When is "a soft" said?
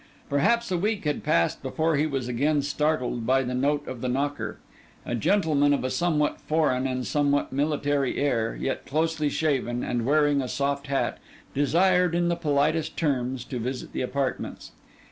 10.41-10.87